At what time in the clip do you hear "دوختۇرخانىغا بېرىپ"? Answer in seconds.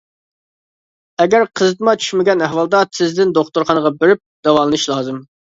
3.39-4.25